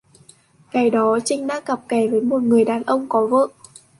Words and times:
Ngày 0.73 0.89
đó 0.89 1.17
chinh 1.25 1.47
đã 1.47 1.59
cặp 1.59 1.81
kè 1.89 2.07
với 2.07 2.21
một 2.21 2.41
người 2.43 2.65
đàn 2.65 2.83
ông 2.83 3.09
có 3.09 3.27
vợ 3.27 3.47